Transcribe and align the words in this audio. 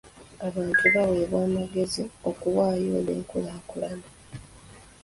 Abantu 0.47 0.85
baweebwa 0.95 1.39
amagezi 1.47 2.03
okuwaayo 2.29 2.89
olw'enkulaakulana. 2.99 4.07